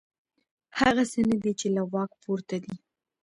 [0.79, 2.75] هغه څه نه دي چې له واک پورته دي.